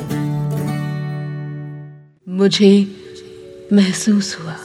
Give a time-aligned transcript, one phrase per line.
[2.30, 2.88] मुझे
[3.74, 4.56] महसूस हुआ।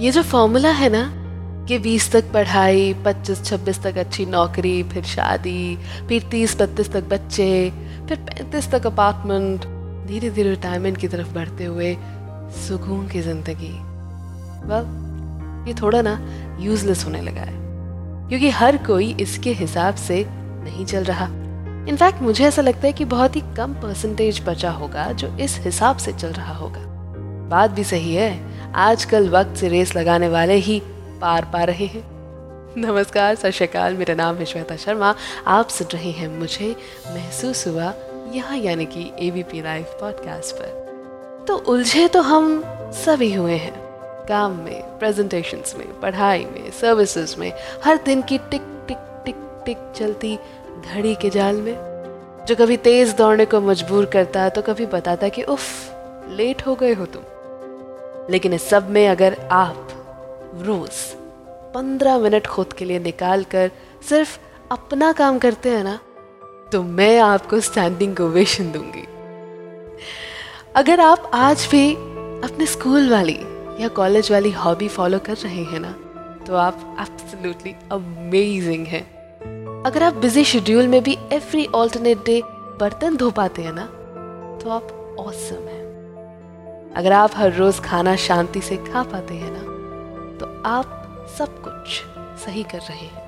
[0.00, 1.12] ये जो फॉर्मूला है ना,
[1.66, 5.76] कि 20 तक पढ़ाई 25-26 तक अच्छी नौकरी, फिर शादी,
[6.08, 7.70] फिर 30-32 तक बच्चे,
[8.08, 9.60] फिर 35 तक अपार्टमेंट
[10.08, 11.96] धीरे धीरे रिटायरमेंट की तरफ़ बढ़ते हुए
[12.68, 13.74] सुकून की ज़िंदगी।
[14.66, 15.04] वेल
[15.68, 16.18] ये थोड़ा ना
[16.60, 17.65] यूजलेस होने लगा है।
[18.28, 21.24] क्योंकि हर कोई इसके हिसाब से नहीं चल रहा।
[21.88, 25.96] इनफैक्ट मुझे ऐसा लगता है कि बहुत ही कम परसेंटेज बचा होगा जो इस हिसाब
[25.96, 26.80] से चल रहा होगा।
[27.48, 28.40] बात भी सही है,
[28.72, 30.82] आजकल वक्त से रेस लगाने वाले ही
[31.20, 32.04] पार पा रहे हैं।
[32.78, 35.14] नमस्कार, सत श्रीकाल मेरा नाम है श्वेता शर्मा।
[35.46, 37.94] आप सुन रहे हैं मुझे महसूस हुआ
[38.32, 40.86] यहाँ यानी कि एबीपी लाइव पॉडकास्ट पर।
[41.48, 43.85] तो उलझे तो हम सभी हुए हैं।
[44.28, 47.52] काम में प्रेजेंटेशंस में, पढ़ाई में सर्विसेज़ में,
[47.84, 50.38] हर दिन की टिक टिक टिक टिक चलती
[50.94, 51.74] घड़ी के जाल में।
[52.48, 55.68] जो कभी तेज दौड़ने को मजबूर करता तो कभी बताता कि, उफ
[56.28, 57.22] लेट हो गए हो तुम।
[58.30, 59.88] लेकिन इस सब में अगर आप
[60.54, 60.90] रोज
[61.74, 63.70] पंद्रह मिनट खुद के लिए निकाल कर
[64.08, 64.38] सिर्फ़
[64.72, 65.98] अपना काम करते हैं ना
[66.72, 69.06] तो मैं आपको स्टैंडिंग ओवेशन दूँगी।
[70.74, 71.94] अगर आप आज भी
[72.44, 73.38] अपने स्कूल वाली
[73.80, 75.92] या कॉलेज वाली हॉबी फॉलो कर रहे हैं ना
[76.46, 79.02] तो आप एब्सोल्युटली अमेजिंग हैं।
[79.82, 82.40] अगर आप बिज़ी शेड्यूल में भी एवरी ऑल्टरनेट डे
[82.80, 83.84] बर्तन धो पाते हैं ना
[84.62, 85.84] तो आप ऑसम हैं।
[86.96, 92.02] अगर आप हर रोज खाना शांति से खा पाते हैं ना तो आप सब कुछ
[92.44, 93.24] सही कर रहे हैं।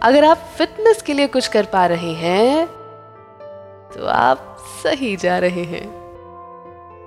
[0.00, 2.66] अगर आप फिटनेस के लिए कुछ कर पा रहे हैं
[3.94, 5.86] तो आप सही जा रहे हैं।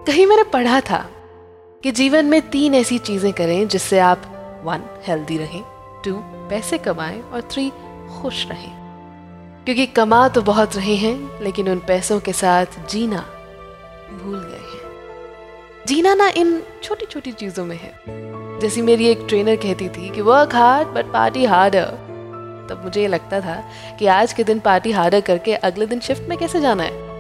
[0.07, 1.05] कहीं मैंने पढ़ा था
[1.83, 4.21] कि जीवन में तीन ऐसी चीज़ें करें जिससे आप
[4.65, 5.63] वन हेल्दी रहें
[6.05, 6.13] टू
[6.49, 7.69] पैसे कमाएँ और थ्री
[8.21, 8.71] खुश रहें।
[9.65, 13.25] क्योंकि कमा तो बहुत रहे हैं, लेकिन उन पैसों के साथ जीना
[14.23, 14.91] भूल गए हैं।
[15.87, 17.93] जीना ना इन छोटी छोटी चीज़ों में है।
[18.59, 21.85] जैसी मेरी एक ट्रेनर कहती थी कि work hard but party harder
[22.69, 23.63] तब मुझे ये लगता था
[23.99, 27.12] कि आज के दिन पार्टी हार्डर करके अगले दिन शिफ्ट में कैसे जाना है?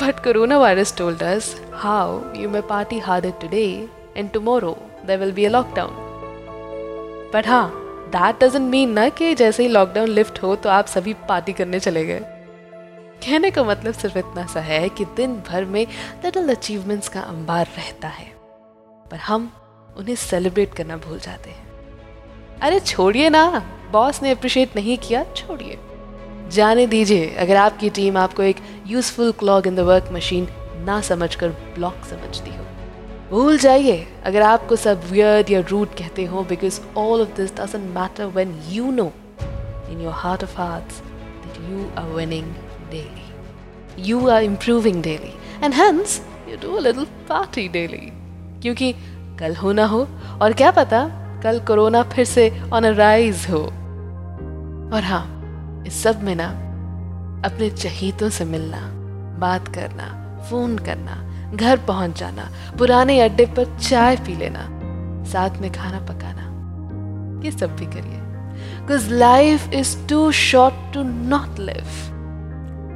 [0.00, 4.76] But coronavirus told us how you may party harder today and tomorrow
[5.06, 5.90] there will be a lockdown.
[7.32, 11.14] But हाँ that doesn't mean ना कि जैसे ही लॉकडाउन लिफ्ट हो तो आप सभी
[11.28, 12.20] पार्टी करने चले गए।
[13.24, 15.86] कहने का मतलब सिर्फ़ इतना सा है कि दिन भर में
[16.24, 18.32] लिटल अचीवमेंट्स का अंबार रहता है।
[19.10, 19.52] पर हम
[19.96, 21.66] उन्हें सेलिब्रेट करना भूल जाते हैं।
[22.60, 25.78] अरे छोड़िए ना बॉस ने अप्रिशिएट नहीं किया, छोड़िए।
[26.52, 30.48] जाने दीजिए। अगर आपकी टीम आपको एक useful clog in the work machine
[30.84, 32.64] ना समझकर ब्लॉक समझती हो।
[33.30, 37.94] भूल जाइए, अगर आपको सब वियर्ड या रूट कहते हो because all of this doesn't
[37.96, 39.12] matter when you know
[39.90, 42.52] in your heart of hearts that you are winning
[42.90, 45.32] daily you are improving daily
[45.64, 48.10] and hence you do a little party daily
[48.62, 48.92] क्योंकि
[49.40, 50.06] कल हो ना हो,
[50.42, 51.04] और क्या पता
[51.44, 53.62] कल corona फिर से ऑन अ राइज हो।
[54.96, 55.24] और हाँ
[55.86, 56.48] इस सब में ना
[57.46, 58.80] अपने चहीतों से मिलना,
[59.38, 60.06] बात करना,
[60.50, 61.16] फ़ोन करना,
[61.54, 62.48] घर पहुँच जाना,
[62.78, 64.66] पुराने अड्डे पर चाय पी लेना,
[65.32, 66.48] साथ में खाना पकाना,
[67.44, 68.20] ये सब भी करिए।
[68.80, 71.84] Because life is too short to not live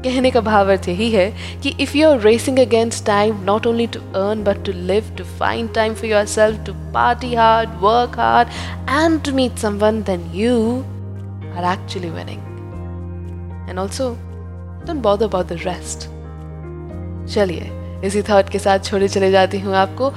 [0.05, 1.31] कहने का भाव अर्थ यही है
[1.63, 5.25] कि if you are racing against time not only to earn but to live to
[5.39, 8.49] find time for yourself to party hard work hard
[8.91, 10.59] and to meet someone then you
[11.57, 12.56] are actually winning
[13.69, 14.11] and also
[14.87, 16.09] don't bother about the rest
[17.35, 17.71] चलिए,
[18.07, 20.11] इसी thought के साथ छोड़े चले जाती हूँ आपको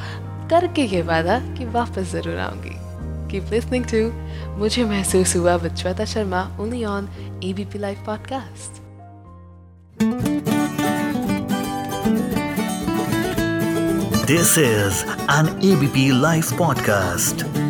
[0.50, 2.76] करके ये वादा कि वापस ज़रूर आऊँगी।
[3.32, 4.12] कीप लिसनिंग टू
[4.60, 7.10] मुझे महसूस हुआ Shweta Sharma only on
[7.44, 8.88] ABP live podcast
[14.30, 14.98] This is
[15.36, 17.69] an ABP Life podcast.